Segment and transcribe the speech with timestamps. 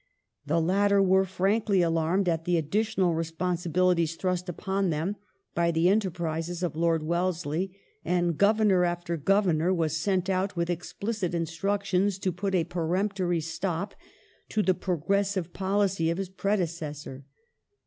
[0.47, 5.15] The latter were frankly alarmed at the axlditional responsibilities thrust upon them
[5.53, 10.71] by the enterprises of Lord Wel lesley, and Governor after Governor was sent out with
[10.71, 13.93] explicit instructions to put a peremptory stop
[14.49, 17.25] to the progressive policy of his predecessor.